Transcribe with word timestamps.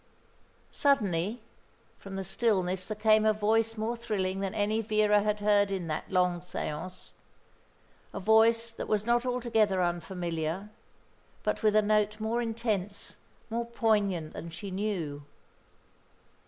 Suddenly 0.71 1.43
from 1.99 2.15
the 2.15 2.23
stillness 2.23 2.87
there 2.87 2.95
came 2.95 3.23
a 3.23 3.33
voice 3.33 3.77
more 3.77 3.95
thrilling 3.95 4.39
than 4.39 4.55
any 4.55 4.81
Vera 4.81 5.21
had 5.21 5.41
heard 5.41 5.69
in 5.69 5.85
that 5.89 6.09
long 6.09 6.39
séance, 6.39 7.11
a 8.11 8.19
voice 8.19 8.71
that 8.71 8.87
was 8.87 9.05
not 9.05 9.27
altogether 9.27 9.79
unfamiliar, 9.83 10.71
but 11.43 11.61
with 11.61 11.75
a 11.75 11.83
note 11.83 12.19
more 12.19 12.41
intense, 12.41 13.17
more 13.51 13.67
poignant 13.67 14.33
than 14.33 14.49
she 14.49 14.71
knew. 14.71 15.23